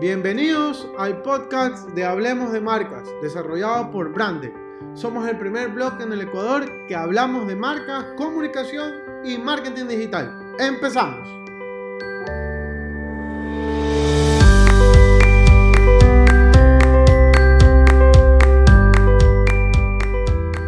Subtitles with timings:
[0.00, 4.50] Bienvenidos al podcast de Hablemos de Marcas, desarrollado por Brande.
[4.94, 10.54] Somos el primer blog en el Ecuador que hablamos de marcas, comunicación y marketing digital.
[10.58, 11.28] Empezamos.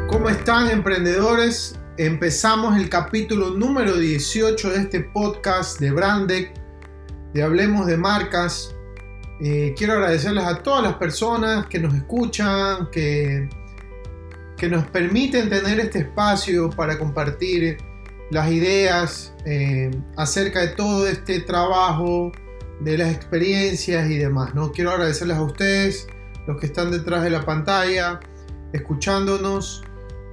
[0.09, 1.79] ¿Cómo están emprendedores?
[1.97, 6.53] Empezamos el capítulo número 18 de este podcast de Brandec,
[7.33, 8.75] de Hablemos de Marcas.
[9.41, 13.49] Eh, quiero agradecerles a todas las personas que nos escuchan, que,
[14.57, 17.79] que nos permiten tener este espacio para compartir
[18.31, 22.33] las ideas eh, acerca de todo este trabajo,
[22.81, 24.55] de las experiencias y demás.
[24.55, 24.73] ¿no?
[24.73, 26.07] Quiero agradecerles a ustedes,
[26.47, 28.21] los que están detrás de la pantalla,
[28.73, 29.83] escuchándonos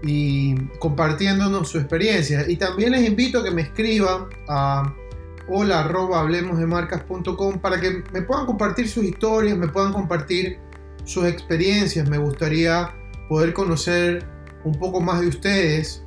[0.01, 2.45] y compartiéndonos su experiencia.
[2.47, 4.93] Y también les invito a que me escriban a
[5.51, 10.59] hola arroba hablemosdemarcas.com para que me puedan compartir sus historias, me puedan compartir
[11.05, 12.07] sus experiencias.
[12.07, 12.93] Me gustaría
[13.27, 14.25] poder conocer
[14.63, 16.03] un poco más de ustedes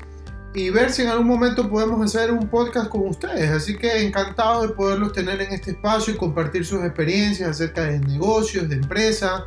[0.55, 3.51] y ver si en algún momento podemos hacer un podcast con ustedes.
[3.51, 7.99] Así que encantado de poderlos tener en este espacio y compartir sus experiencias acerca de
[7.99, 9.45] negocios, de empresa,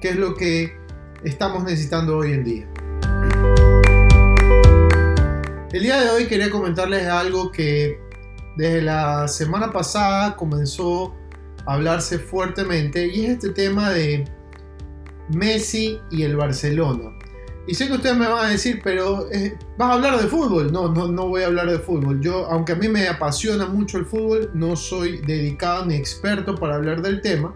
[0.00, 0.76] que es lo que
[1.24, 2.68] estamos necesitando hoy en día.
[5.72, 8.03] El día de hoy quería comentarles algo que
[8.56, 11.14] desde la semana pasada comenzó
[11.66, 14.24] a hablarse fuertemente y es este tema de
[15.30, 17.10] Messi y el Barcelona.
[17.66, 20.70] Y sé que ustedes me van a decir, pero eh, ¿vas a hablar de fútbol?
[20.70, 22.20] No, no, no voy a hablar de fútbol.
[22.20, 26.74] Yo, aunque a mí me apasiona mucho el fútbol, no soy dedicado ni experto para
[26.74, 27.54] hablar del tema.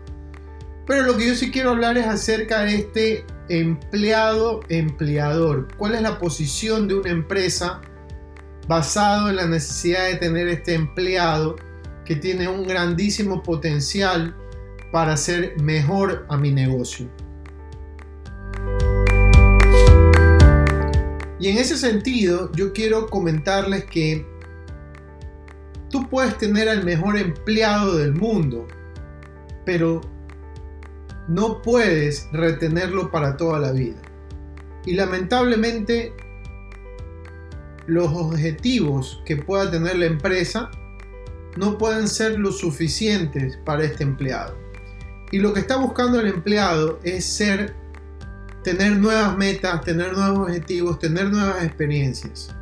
[0.86, 5.68] Pero lo que yo sí quiero hablar es acerca de este empleado-empleador.
[5.76, 7.82] ¿Cuál es la posición de una empresa
[8.68, 11.56] basado en la necesidad de tener este empleado
[12.04, 14.36] que tiene un grandísimo potencial
[14.92, 17.08] para hacer mejor a mi negocio.
[21.40, 24.26] Y en ese sentido, yo quiero comentarles que
[25.88, 28.66] tú puedes tener al mejor empleado del mundo,
[29.64, 30.00] pero
[31.28, 34.00] no puedes retenerlo para toda la vida.
[34.84, 36.12] Y lamentablemente
[37.88, 40.70] los objetivos que pueda tener la empresa
[41.56, 44.56] no pueden ser lo suficientes para este empleado.
[45.32, 47.74] Y lo que está buscando el empleado es ser,
[48.62, 52.54] tener nuevas metas, tener nuevos objetivos, tener nuevas experiencias.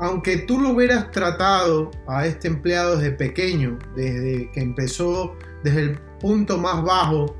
[0.00, 5.98] Aunque tú lo hubieras tratado a este empleado desde pequeño, desde que empezó, desde el
[6.20, 7.36] punto más bajo,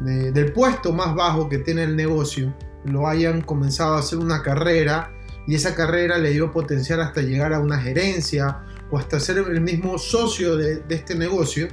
[0.00, 2.54] del puesto más bajo que tiene el negocio,
[2.84, 5.10] lo hayan comenzado a hacer una carrera
[5.46, 9.60] y esa carrera le dio potencial hasta llegar a una gerencia o hasta ser el
[9.60, 11.68] mismo socio de, este negocio.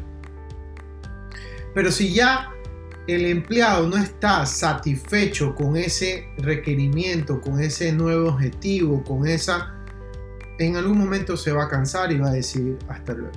[1.73, 2.51] Pero si ya
[3.07, 9.75] el empleado no está satisfecho con ese requerimiento, con ese nuevo objetivo, con esa,
[10.59, 13.33] en algún momento se va a cansar y va a decir hasta luego.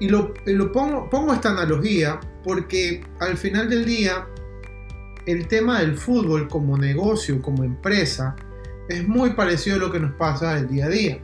[0.00, 4.26] Y lo, lo pongo, pongo esta analogía porque al final del día
[5.26, 8.34] el tema del fútbol como negocio, como empresa,
[8.90, 11.18] es muy parecido a lo que nos pasa el día a día.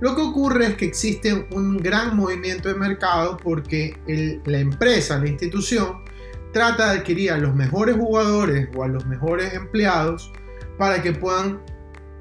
[0.00, 3.96] Lo que ocurre es que existe un gran movimiento de mercado porque
[4.44, 6.04] la empresa, la institución,
[6.52, 10.32] trata de adquirir a los mejores jugadores o a los mejores empleados
[10.78, 11.60] para que puedan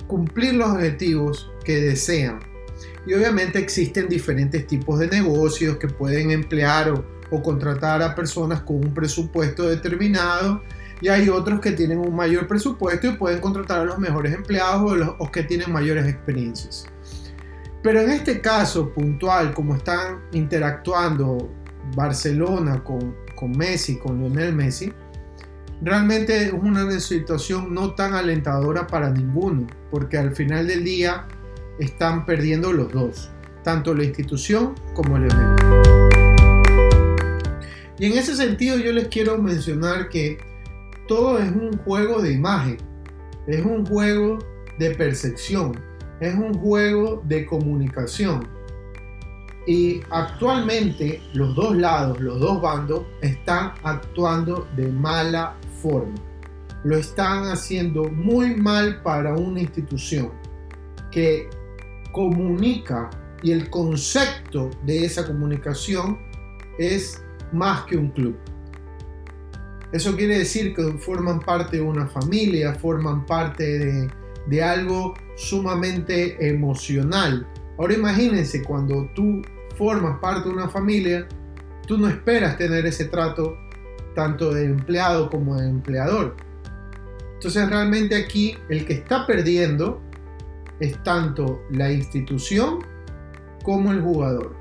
[0.07, 2.39] cumplir los objetivos que desean.
[3.07, 7.03] Y obviamente existen diferentes tipos de negocios que pueden emplear o,
[7.43, 10.61] contratar a personas con un presupuesto determinado
[11.01, 14.91] y hay otros que tienen un mayor presupuesto y pueden contratar a los mejores empleados
[14.91, 16.85] o los que tienen mayores experiencias.
[17.83, 21.49] Pero en este caso puntual, como están interactuando
[21.95, 24.91] Barcelona con, con Messi, con Lionel Messi,
[25.81, 31.27] realmente es una situación no tan alentadora para ninguno, porque al final del día
[31.77, 33.29] están perdiendo los dos,
[33.63, 35.55] tanto la institución como Lionel.
[37.99, 40.54] Y en ese sentido yo les quiero mencionar que
[41.07, 42.77] todo es un juego de imagen,
[43.47, 44.39] es un juego
[44.79, 45.79] de percepción,
[46.19, 48.47] es un juego de comunicación.
[49.67, 56.15] Y actualmente los dos lados, los dos bandos, están actuando de mala forma.
[56.83, 60.31] Lo están haciendo muy mal para una institución
[61.11, 61.49] que
[62.11, 63.09] comunica
[63.41, 66.19] y el concepto de esa comunicación
[66.77, 68.37] es más que un club.
[69.95, 74.09] Eso quiere decir que forman parte de una familia, forman parte
[74.45, 77.47] de, algo sumamente emocional.
[77.77, 79.41] Ahora imagínense cuando tú
[79.77, 81.25] formas parte de una familia,
[81.87, 83.57] tú no esperas tener ese trato
[84.15, 86.35] tanto del empleado como del empleador.
[87.35, 90.01] Entonces realmente aquí el que está perdiendo
[90.81, 92.79] es tanto la institución
[93.63, 94.57] como el jugador,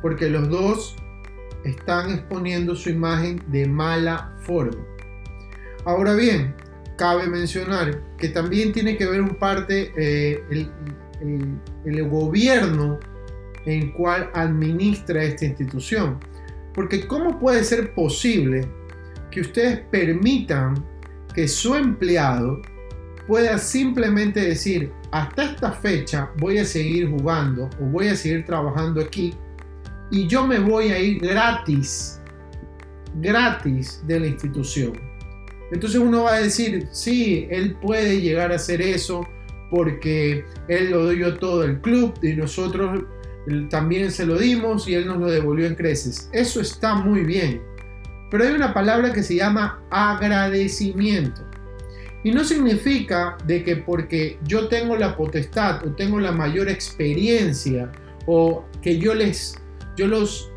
[0.00, 0.96] porque los dos
[1.66, 4.84] están exponiendo su imagen de mala forma.
[5.84, 6.54] Ahora bien,
[6.96, 10.70] cabe mencionar que también tiene que ver un parte eh, el,
[11.84, 12.98] el, gobierno
[13.66, 16.18] en cual administra esta institución.
[16.74, 18.66] Porque ¿cómo puede ser posible
[19.30, 20.84] que ustedes permitan
[21.34, 22.62] que su empleado
[23.26, 29.00] pueda simplemente decir, hasta esta fecha voy a seguir jugando o voy a seguir trabajando
[29.00, 29.34] aquí
[30.10, 32.20] y yo me voy a ir gratis,
[33.14, 34.92] gratis de la institución.
[35.72, 39.26] Entonces uno va a decir, sí, él puede llegar a hacer eso
[39.70, 43.04] porque él lo dio todo el club y nosotros
[43.70, 46.28] también se lo dimos y él nos lo devolvió en creces.
[46.32, 47.62] Eso está muy bien.
[48.30, 51.42] Pero hay una palabra que se llama agradecimiento.
[52.22, 57.92] Y no significa de que porque yo tengo la potestad o tengo la mayor experiencia
[58.26, 59.60] o que yo les
[59.96, 60.50] yo los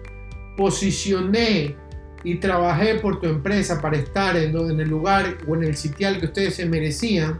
[0.55, 1.75] posicioné
[2.23, 6.19] y trabajé por tu empresa para estar en, en el lugar o en el sitial
[6.19, 7.39] que ustedes se merecían,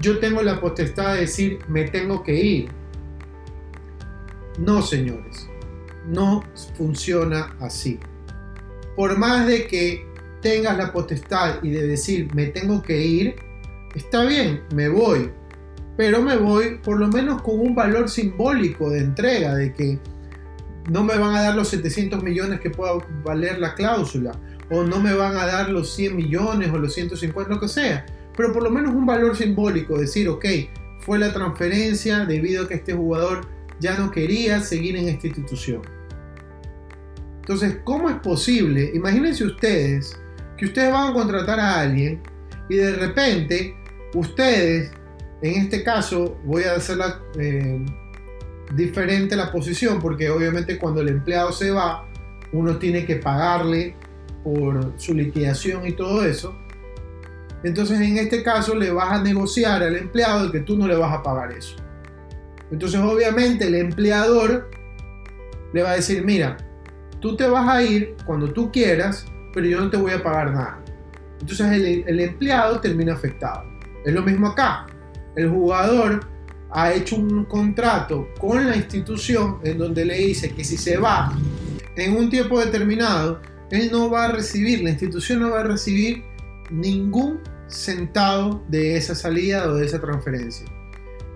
[0.00, 2.68] yo tengo la potestad de decir me tengo que ir.
[4.58, 5.48] No, señores,
[6.06, 6.42] no
[6.76, 7.98] funciona así.
[8.96, 10.06] Por más de que
[10.42, 13.36] tengas la potestad y de decir me tengo que ir,
[13.94, 15.30] está bien, me voy.
[15.96, 19.98] Pero me voy por lo menos con un valor simbólico de entrega, de que
[20.88, 22.92] no me van a dar los 700 millones que pueda
[23.24, 24.32] valer la cláusula,
[24.70, 28.06] o no me van a dar los 100 millones o los 150, lo que sea,
[28.36, 30.44] pero por lo menos un valor simbólico, decir, ok,
[31.00, 33.46] fue la transferencia debido a que este jugador
[33.80, 35.82] ya no quería seguir en esta institución.
[37.40, 38.92] Entonces, ¿cómo es posible?
[38.94, 40.16] Imagínense ustedes
[40.56, 42.22] que ustedes van a contratar a alguien
[42.68, 43.74] y de repente
[44.14, 44.92] ustedes,
[45.42, 47.84] en este caso, voy a hacerla eh,
[48.74, 52.06] diferente la posición porque obviamente cuando el empleado se va,
[52.52, 53.96] uno tiene que pagarle
[54.44, 56.54] por su liquidación y todo eso.
[57.62, 61.12] Entonces en este caso le vas a negociar al empleado que tú no le vas
[61.12, 61.76] a pagar eso.
[62.70, 64.70] Entonces obviamente el empleador
[65.72, 66.56] le va a decir, mira,
[67.20, 70.52] tú te vas a ir cuando tú quieras, pero yo no te voy a pagar
[70.52, 70.82] nada.
[71.40, 73.64] Entonces el, el empleado termina afectado.
[74.04, 74.86] Es lo mismo acá.
[75.36, 76.20] El jugador
[76.72, 81.36] ha hecho un contrato con la institución en donde le dice que si se va
[81.96, 83.40] en un tiempo determinado,
[83.70, 86.24] él no va a recibir, la institución no va a recibir
[86.70, 90.66] ningún centavo de esa salida o de esa transferencia.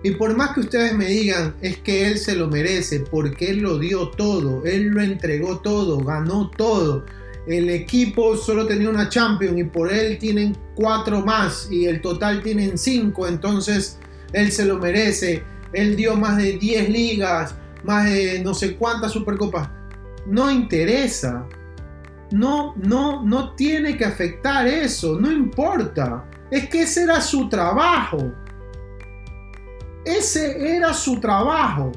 [0.03, 3.59] Y por más que ustedes me digan, es que él se lo merece, porque él
[3.59, 7.05] lo dio todo, él lo entregó todo, ganó todo.
[7.47, 12.41] El equipo solo tenía una champion y por él tienen cuatro más y el total
[12.43, 13.99] tienen cinco, entonces
[14.35, 19.13] él se lo merece, él dio más de 10 ligas, más de no sé cuántas
[19.13, 19.69] supercopas.
[20.27, 21.47] No interesa.
[22.31, 26.25] No, no, no tiene que afectar eso, no importa.
[26.51, 28.33] Es que ese era su trabajo.
[30.03, 31.93] Ese era su trabajo.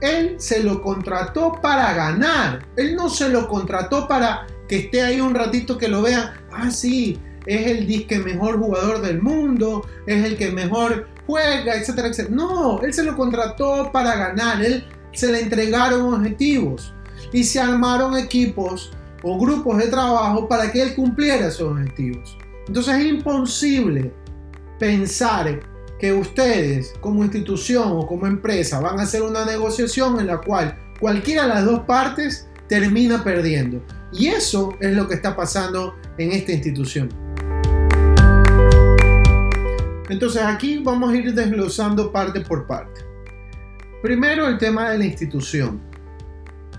[0.00, 2.66] Él se lo contrató para ganar.
[2.76, 6.32] Él no se lo contrató para que esté ahí un ratito que lo vean.
[6.52, 12.08] Ah, sí, es el disque mejor jugador del mundo, es el que mejor juega, etcétera,
[12.08, 12.34] etcétera.
[12.34, 16.92] No, él se lo contrató para ganar, él se le entregaron objetivos
[17.32, 22.36] y se armaron equipos o grupos de trabajo para que él cumpliera esos objetivos.
[22.66, 24.12] Entonces es imposible
[24.78, 25.60] pensar
[25.98, 30.76] que ustedes como institución o como empresa van a hacer una negociación en la cual
[31.00, 33.82] cualquiera de las dos partes termina perdiendo.
[34.12, 37.08] Y eso es lo que está pasando en esta institución.
[40.08, 43.00] Entonces aquí vamos a ir desglosando parte por parte.
[44.02, 45.80] Primero el tema de la institución.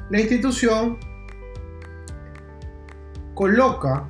[0.09, 0.99] La institución
[3.33, 4.07] coloca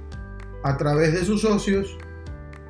[0.64, 1.98] a través de sus socios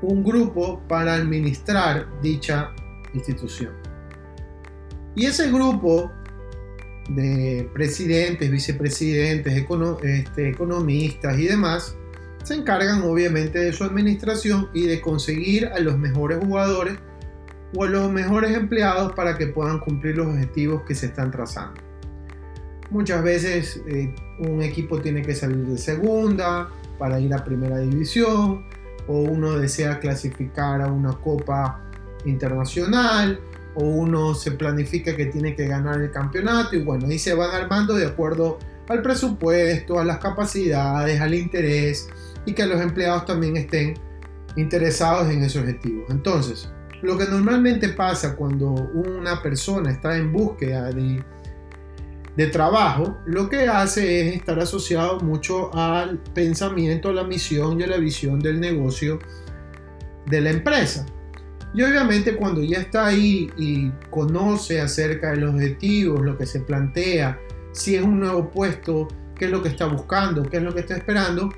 [0.01, 2.71] un grupo para administrar dicha
[3.13, 3.73] institución.
[5.15, 6.11] Y ese grupo
[7.09, 9.65] de presidentes, vicepresidentes,
[10.03, 11.95] este, economistas y demás
[12.45, 16.99] se encargan obviamente de su administración y de conseguir a los mejores jugadores
[17.75, 21.81] o a los mejores empleados para que puedan cumplir los objetivos que se están trazando.
[22.91, 28.63] Muchas veces eh, un equipo tiene que salir de segunda para ir a primera división
[29.07, 31.81] o uno desea clasificar a una copa
[32.25, 33.39] internacional
[33.73, 37.55] o uno se planifica que tiene que ganar el campeonato y bueno, ahí se van
[37.55, 42.07] armando de acuerdo al presupuesto, a las capacidades, al interés
[42.45, 43.95] y que los empleados también estén
[44.55, 46.05] interesados en esos objetivos.
[46.09, 46.69] Entonces,
[47.01, 51.23] lo que normalmente pasa cuando una persona está en búsqueda de,
[52.35, 57.83] de trabajo, lo que hace es estar asociado mucho al pensamiento, a la misión y
[57.83, 59.19] a la visión del negocio
[60.25, 61.05] de la empresa.
[61.73, 66.61] Y obviamente cuando ya está ahí y conoce acerca de los objetivos, lo que se
[66.61, 67.37] plantea,
[67.73, 70.79] si es un nuevo puesto, qué es lo que está buscando, qué es lo que
[70.79, 71.49] está esperando,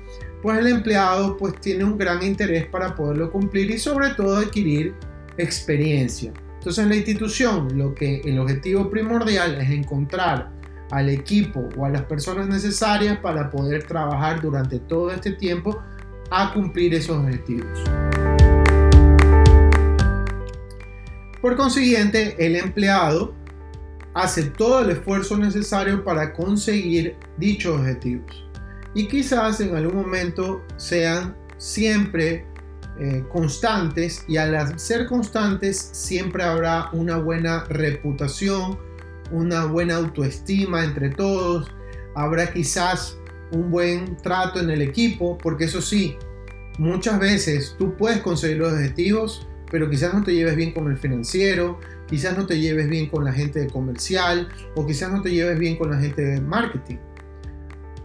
[0.42, 4.94] pues el empleado pues tiene un gran interés para poderlo cumplir y sobre todo adquirir
[5.36, 6.32] experiencia.
[6.58, 10.50] Entonces en la institución lo que el objetivo primordial es encontrar
[10.90, 15.78] al equipo o a las personas necesarias para poder trabajar durante todo este tiempo
[16.30, 17.78] a cumplir esos objetivos.
[21.40, 23.34] Por consiguiente, el empleado
[24.14, 28.47] hace todo el esfuerzo necesario para conseguir dichos objetivos.
[28.94, 32.46] Y quizás en algún momento sean siempre
[33.00, 38.78] eh, constantes y al ser constantes siempre habrá una buena reputación,
[39.30, 41.70] una buena autoestima entre todos,
[42.14, 43.16] habrá quizás
[43.52, 46.16] un buen trato en el equipo, porque eso sí,
[46.78, 50.98] muchas veces tú puedes conseguir los objetivos, pero quizás no te lleves bien con el
[50.98, 51.78] financiero,
[52.08, 55.58] quizás no te lleves bien con la gente de comercial o quizás no te lleves
[55.58, 56.96] bien con la gente de marketing.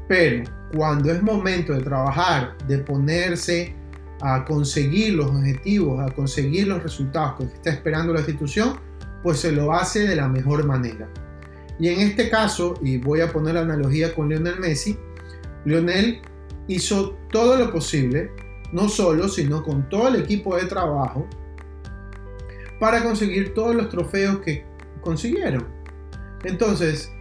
[0.07, 0.43] Pero
[0.75, 3.75] cuando es momento de trabajar, de ponerse
[4.21, 8.79] a conseguir los objetivos, a conseguir los resultados que está esperando la institución,
[9.21, 11.09] pues se lo hace de la mejor manera.
[11.79, 14.97] Y en este caso, y voy a poner la analogía con Lionel Messi,
[15.65, 16.21] Lionel
[16.67, 18.31] hizo todo lo posible,
[18.71, 21.27] no solo, sino con todo el equipo de trabajo,
[22.79, 24.65] para conseguir todos los trofeos que
[25.01, 25.67] consiguieron.
[26.43, 27.11] Entonces,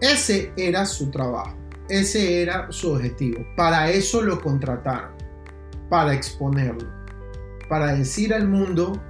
[0.00, 1.56] ese era su trabajo,
[1.88, 3.44] ese era su objetivo.
[3.56, 5.12] Para eso lo contrataron,
[5.88, 6.88] para exponerlo,
[7.68, 9.00] para decir al mundo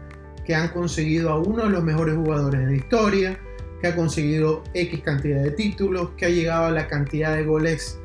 [0.45, 3.39] que han conseguido a uno de los mejores jugadores de la historia,
[3.81, 7.99] que ha conseguido X cantidad de títulos, que ha llegado a la cantidad de goles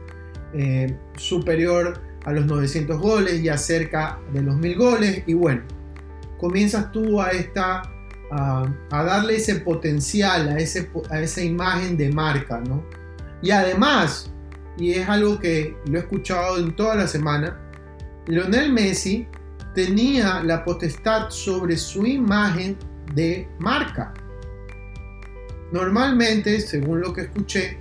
[0.53, 5.23] eh, superior a los 900 goles y a cerca de los 1000 goles.
[5.25, 5.63] Y bueno,
[6.37, 7.83] comienzas tú a, esta,
[8.31, 12.83] a, darle ese potencial, a, ese, a esa imagen de marca, ¿no?
[13.41, 14.31] Y además,
[14.79, 17.59] y es algo que lo he escuchado en toda la semana,
[18.27, 19.27] Lionel Messi
[19.75, 22.77] tenía la potestad sobre su imagen
[23.13, 24.13] de marca.
[25.71, 27.77] Normalmente, según lo que escuché,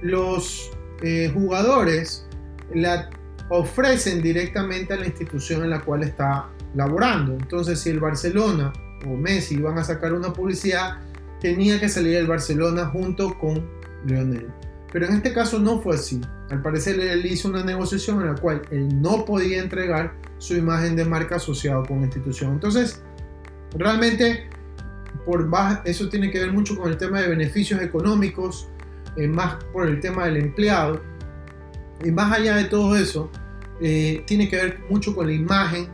[0.00, 0.70] los
[1.02, 2.26] eh, jugadores
[2.72, 3.10] la
[3.48, 7.32] ofrecen directamente a la institución en la cual está laborando.
[7.32, 8.72] Entonces, si el Barcelona
[9.06, 10.98] o Messi iban a sacar una publicidad,
[11.40, 13.68] tenía que salir el Barcelona junto con
[14.06, 14.50] Lionel.
[14.94, 16.20] Pero en este caso no fue así.
[16.50, 20.94] Al parecer él hizo una negociación en la cual él no podía entregar su imagen
[20.94, 22.52] de marca asociado con la institución.
[22.52, 23.02] Entonces,
[23.76, 24.48] realmente
[25.26, 25.50] por
[25.84, 28.68] eso tiene que ver mucho con el tema de beneficios económicos,
[29.16, 31.02] eh, más por el tema del empleado.
[32.04, 33.32] Y más allá de todo eso,
[33.80, 35.88] eh, tiene que ver mucho con la imagen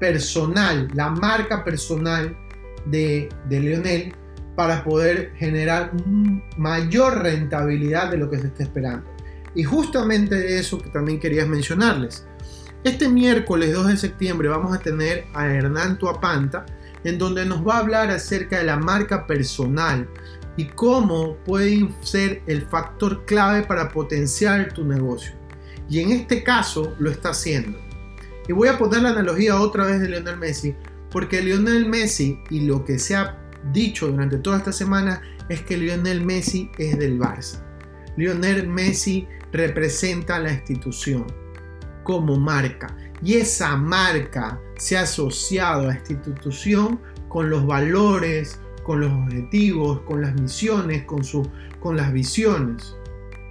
[0.00, 2.34] personal, la marca personal
[2.86, 4.14] de, de Lionel
[4.58, 5.92] para poder generar
[6.56, 9.06] mayor rentabilidad de lo que se está esperando.
[9.54, 12.26] Y justamente eso que también quería mencionarles.
[12.82, 16.66] Este miércoles 2 de septiembre vamos a tener a Hernán Tuapanta,
[17.04, 20.08] en donde nos va a hablar acerca de la marca personal
[20.56, 25.34] y cómo puede ser el factor clave para potenciar tu negocio.
[25.88, 27.78] Y en este caso lo está haciendo.
[28.48, 30.74] Y voy a poner la analogía otra vez de Lionel Messi,
[31.12, 35.76] porque Lionel Messi y lo que se ha dicho durante toda esta semana es que
[35.76, 37.62] Lionel Messi es del Barça.
[38.16, 41.26] Lionel Messi representa la institución
[42.02, 49.00] como marca y esa marca se ha asociado a la institución con los valores, con
[49.00, 51.22] los objetivos, con las misiones, con,
[51.80, 52.96] con las visiones,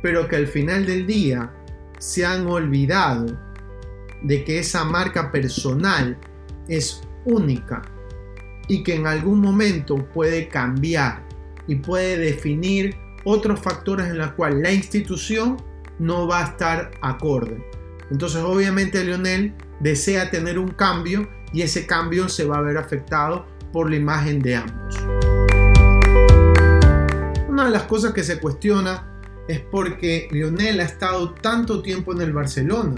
[0.02, 1.54] pero que al final del día
[2.00, 3.38] se han olvidado
[4.24, 6.18] de que esa marca personal
[6.68, 7.82] es única
[8.68, 11.24] y que en algún momento puede cambiar
[11.68, 15.58] y puede definir otros factores en los cuales la institución
[16.00, 17.64] no va a estar acorde.
[18.12, 23.46] Entonces obviamente Lionel desea tener un cambio y ese cambio se va a ver afectado
[23.74, 24.98] por la imagen de ambos.
[27.50, 29.14] Una de las cosas que se cuestiona
[29.48, 32.96] es porque Lionel ha estado tanto tiempo en el Barcelona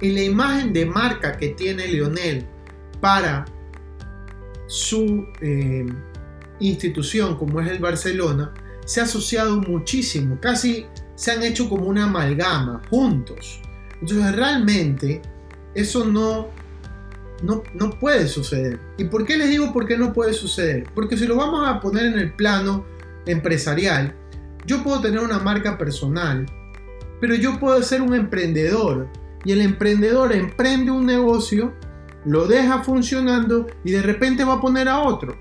[0.00, 2.46] y la imagen de marca que tiene Lionel
[3.00, 3.44] para
[4.66, 5.86] su eh,
[6.60, 8.52] institución como es el Barcelona
[8.84, 13.60] se ha asociado muchísimo, casi se han hecho como una amalgama juntos.
[14.00, 15.22] Entonces realmente
[15.74, 16.48] eso no,
[17.42, 18.78] no, no puede suceder.
[18.96, 20.88] ¿Y por qué les digo por qué no puede suceder?
[20.94, 22.84] Porque si lo vamos a poner en el plano
[23.26, 24.14] empresarial,
[24.66, 26.46] yo puedo tener una marca personal,
[27.20, 29.08] pero yo puedo ser un emprendedor
[29.44, 31.72] y el emprendedor emprende un negocio,
[32.26, 35.38] lo deja funcionando y de repente va a poner a otro.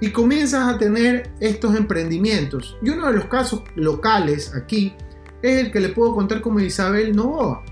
[0.00, 2.76] Y comienzas a tener estos emprendimientos.
[2.82, 4.94] Y uno de los casos locales aquí
[5.40, 7.64] es el que le puedo contar como Isabel Novoa.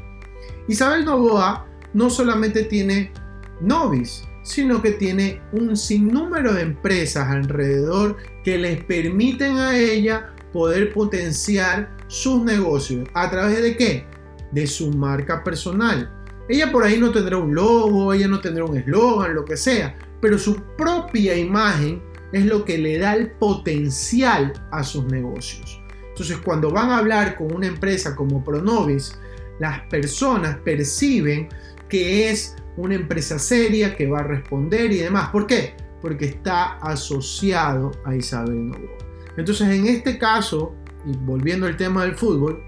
[0.69, 3.12] Isabel Novoa no solamente tiene
[3.61, 10.92] Novis, sino que tiene un sinnúmero de empresas alrededor que les permiten a ella poder
[10.92, 13.09] potenciar sus negocios.
[13.14, 14.07] ¿A través de qué?
[14.52, 16.22] De su marca personal.
[16.52, 19.97] Ella por ahí no tendrá un logo, ella no tendrá un eslogan, lo que sea,
[20.21, 25.80] pero su propia imagen es lo que le da el potencial a sus negocios.
[26.11, 29.18] Entonces, cuando van a hablar con una empresa como Pronovis,
[29.61, 31.49] las personas perciben
[31.88, 35.30] que es una empresa seria que va a responder y demás.
[35.30, 35.75] ¿Por qué?
[36.02, 38.99] Porque está asociado a Isabel Novoa.
[39.38, 40.75] Entonces, en este caso,
[41.06, 42.62] y volviendo al tema del fútbol,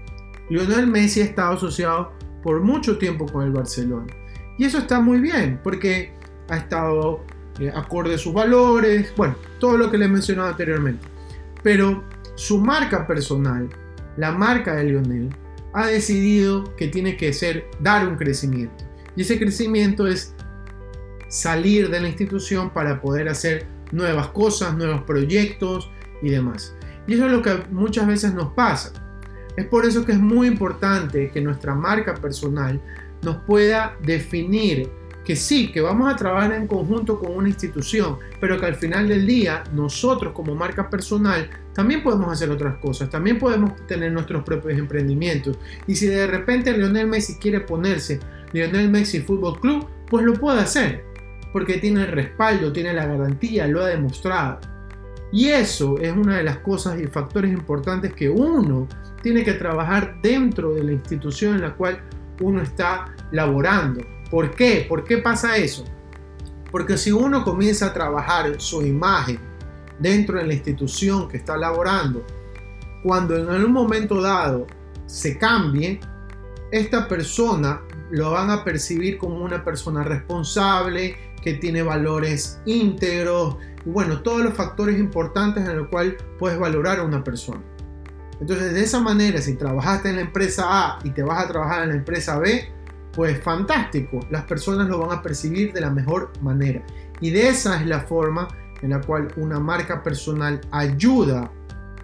[0.49, 2.14] Lionel Messi ha estado asociado
[2.45, 4.05] por mucho tiempo con el Barcelona.
[4.59, 6.13] Y eso está muy bien, porque
[6.47, 7.25] ha estado
[7.59, 11.07] eh, acorde a sus valores, bueno, todo lo que le he mencionado anteriormente.
[11.63, 12.03] Pero
[12.35, 13.67] su marca personal,
[14.17, 15.35] la marca de Lionel,
[15.73, 18.85] ha decidido que tiene que ser dar un crecimiento.
[19.15, 20.35] Y ese crecimiento es
[21.27, 25.89] salir de la institución para poder hacer nuevas cosas, nuevos proyectos
[26.21, 26.75] y demás.
[27.07, 28.93] Y eso es lo que muchas veces nos pasa.
[29.55, 32.81] Es por eso que es muy importante que nuestra marca personal
[33.21, 34.89] nos pueda definir
[35.25, 39.07] que sí, que vamos a trabajar en conjunto con una institución, pero que al final
[39.07, 44.43] del día nosotros como marca personal también podemos hacer otras cosas, también podemos tener nuestros
[44.43, 45.57] propios emprendimientos.
[45.87, 48.19] Y si de repente Lionel Messi quiere ponerse
[48.53, 51.03] Lionel Messi Fútbol Club, pues lo puede hacer,
[51.51, 54.59] porque tiene el respaldo, tiene la garantía, lo ha demostrado.
[55.35, 58.87] Y eso es una de las cosas y factores importantes que uno
[59.21, 61.99] tiene que trabajar dentro de la institución en la cual
[62.39, 64.01] uno está laborando.
[64.31, 64.85] ¿Por qué?
[64.87, 65.83] ¿Por qué pasa eso?
[66.71, 69.37] Porque si uno comienza a trabajar su imagen
[69.99, 72.25] dentro de la institución que está laborando,
[73.03, 74.65] cuando en algún momento dado
[75.05, 75.99] se cambie,
[76.71, 83.89] esta persona lo van a percibir como una persona responsable, que tiene valores íntegros, y
[83.89, 87.61] bueno, todos los factores importantes en los cuales puedes valorar a una persona.
[88.41, 91.83] Entonces, de esa manera, si trabajaste en la empresa A y te vas a trabajar
[91.83, 92.67] en la empresa B,
[93.13, 96.83] pues fantástico, las personas lo van a percibir de la mejor manera.
[97.21, 98.47] Y de esa es la forma
[98.81, 101.51] en la cual una marca personal ayuda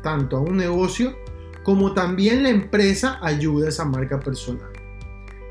[0.04, 1.16] tanto a un negocio
[1.64, 4.70] como también la empresa ayuda a esa marca personal.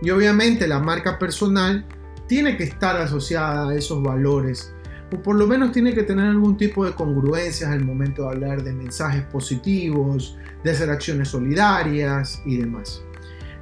[0.00, 1.84] Y obviamente la marca personal
[2.30, 4.72] tiene que estar asociada a esos valores
[5.12, 8.62] o por lo menos tiene que tener algún tipo de congruencias al momento de hablar
[8.62, 13.02] de mensajes positivos, de hacer acciones solidarias y demás.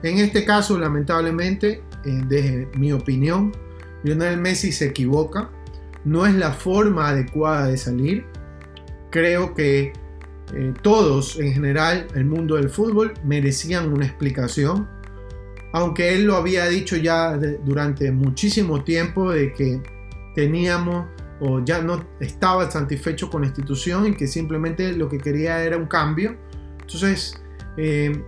[0.02, 3.52] En este caso, lamentablemente, eh, desde mi opinión,
[4.02, 5.48] Lionel Messi se equivoca,
[6.04, 8.26] no es la forma adecuada de salir.
[9.10, 9.94] Creo que
[10.52, 14.86] eh, todos en general, el mundo del fútbol, merecían una explicación
[15.72, 19.82] aunque él lo había dicho ya durante muchísimo tiempo de que
[20.34, 21.06] teníamos
[21.40, 25.76] o ya no estaba satisfecho con la institución y que simplemente lo que quería era
[25.76, 26.36] un cambio.
[26.80, 27.40] Entonces,
[27.76, 28.22] eh,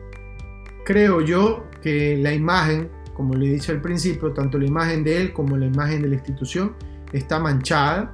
[0.85, 5.33] creo yo que la imagen, como le dije al principio, tanto la imagen de él
[5.33, 6.77] como la imagen de la institución
[7.13, 8.13] está manchada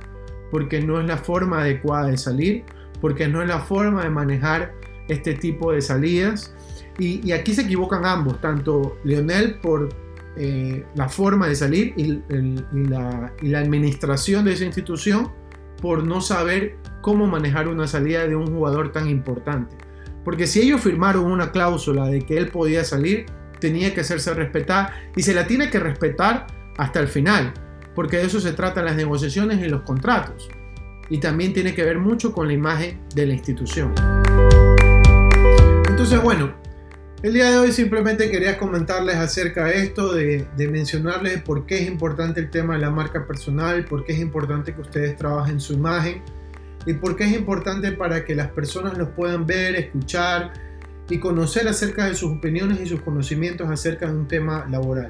[0.50, 2.64] porque no es la forma adecuada de salir,
[3.00, 4.72] porque no es la forma de manejar
[5.08, 6.54] este tipo de salidas
[6.98, 9.88] y, aquí se equivocan ambos, tanto Leonel por
[10.36, 12.22] eh, la forma de salir y,
[12.88, 15.30] la, administración de esa institución
[15.80, 19.76] por no saber cómo manejar una salida de un jugador tan importante.
[20.24, 23.26] Porque si ellos firmaron una cláusula de que él podía salir,
[23.60, 26.46] tenía que hacerse respetar y se la tiene que respetar
[26.78, 27.52] hasta el final,
[27.94, 30.48] porque de eso se tratan las negociaciones y los contratos.
[31.08, 33.94] Y también tiene que ver mucho con la imagen de la institución.
[35.88, 36.65] Entonces, bueno,
[37.22, 41.88] el día de hoy simplemente quería comentarles acerca de esto, de, mencionarles por qué es
[41.88, 45.72] importante el tema de la marca personal, por qué es importante que ustedes trabajen su
[45.72, 46.22] imagen
[46.84, 50.52] y por qué es importante para que las personas los puedan ver, escuchar
[51.08, 55.08] y conocer acerca de sus opiniones y sus conocimientos acerca de un tema laboral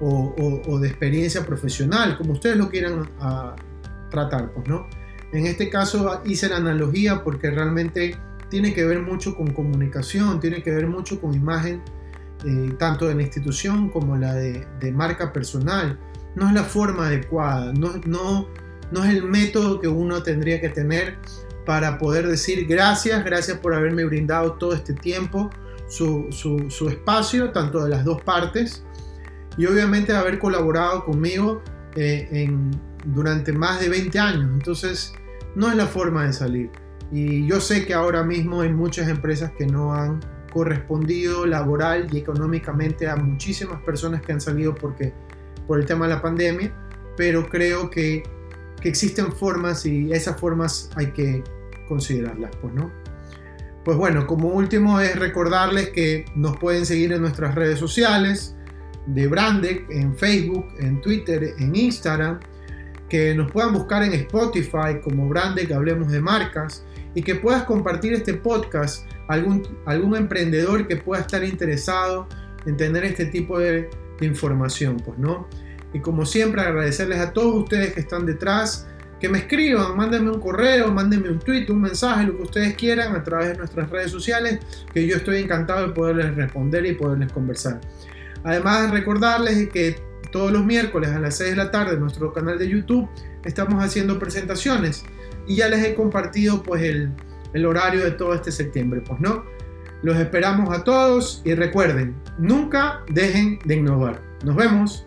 [0.00, 3.56] o, de experiencia profesional, como ustedes lo quieran ah,
[4.10, 4.86] tratar, pues, ¿no?
[5.32, 8.16] En este caso hice la analogía porque realmente
[8.50, 11.82] tiene que ver mucho con comunicación, tiene que ver mucho con imagen,
[12.44, 15.98] eh, tanto de la institución como la de, marca personal.
[16.34, 18.48] No es la forma adecuada, no, no,
[18.92, 21.16] no es el método que uno tendría que tener
[21.64, 25.50] para poder decir gracias, gracias por haberme brindado todo este tiempo,
[25.88, 28.84] su, su, espacio, tanto de las dos partes,
[29.56, 31.62] y obviamente haber colaborado conmigo
[31.94, 32.70] eh, en,
[33.06, 34.50] durante más de 20 años.
[34.52, 35.14] Entonces,
[35.54, 36.70] no es la forma de salir.
[37.12, 40.20] Y yo sé que ahora mismo hay muchas empresas que no han
[40.52, 45.12] correspondido laboral y económicamente a muchísimas personas que han salido porque,
[45.66, 46.72] por el tema de la pandemia,
[47.16, 48.22] pero creo que,
[48.80, 51.44] que existen formas y esas formas hay que
[51.88, 52.90] considerarlas, pues, ¿no?
[53.84, 58.56] Pues bueno, como último es recordarles que nos pueden seguir en nuestras redes sociales
[59.06, 62.40] de Brandec, en Facebook, en Twitter, en Instagram,
[63.08, 66.84] que nos puedan buscar en Spotify como Brandec, hablemos de marcas,
[67.16, 72.28] y que puedas compartir este podcast algún, algún emprendedor que pueda estar interesado
[72.66, 73.88] en tener este tipo de,
[74.20, 75.48] de información, pues, ¿no?
[75.94, 78.86] Y como siempre agradecerles a todos ustedes que están detrás
[79.18, 83.16] que me escriban, mándenme un correo, mándenme un tweet, un mensaje, lo que ustedes quieran
[83.16, 84.60] a través de nuestras redes sociales,
[84.92, 87.80] que yo estoy encantado de poderles responder y poderles conversar.
[88.44, 89.98] Además, recordarles que
[90.30, 93.08] todos los miércoles a las 6 de la tarde en nuestro canal de YouTube
[93.42, 95.02] estamos haciendo presentaciones
[95.46, 97.10] y ya les he compartido pues el,
[97.52, 99.44] el horario de todo este septiembre, pues no.
[100.02, 104.20] Los esperamos a todos y recuerden, nunca dejen de innovar.
[104.44, 105.06] Nos vemos.